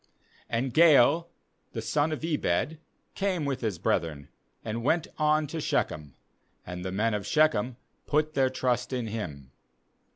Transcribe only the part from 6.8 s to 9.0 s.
the men of Shechem put their trust